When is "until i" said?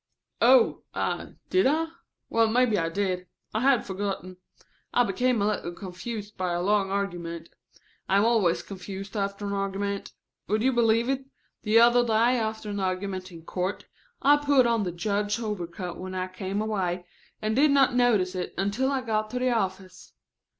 18.57-19.01